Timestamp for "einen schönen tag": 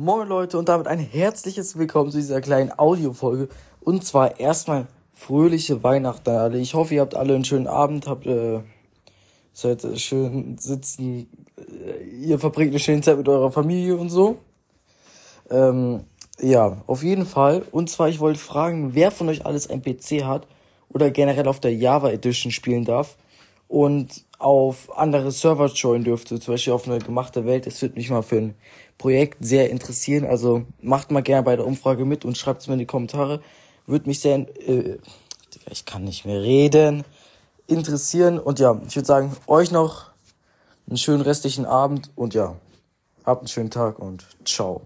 43.42-43.98